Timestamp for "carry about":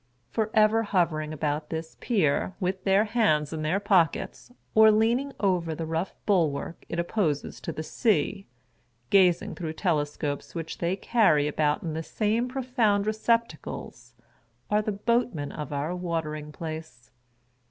10.95-11.83